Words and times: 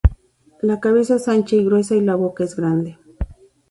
La 0.63 0.79
cabeza 0.79 1.17
es 1.17 1.27
ancha 1.27 1.55
y 1.55 1.63
gruesa 1.63 1.93
y 1.93 2.01
la 2.01 2.15
boca 2.15 2.43
es 2.43 2.55
grande. 2.55 2.97